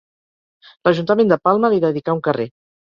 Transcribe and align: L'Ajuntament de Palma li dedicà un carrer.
L'Ajuntament 0.89 1.31
de 1.35 1.39
Palma 1.47 1.73
li 1.77 1.85
dedicà 1.87 2.21
un 2.21 2.27
carrer. 2.31 2.53